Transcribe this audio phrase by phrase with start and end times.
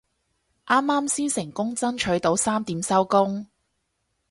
[0.65, 3.45] 啱啱先成功爭取到三點收工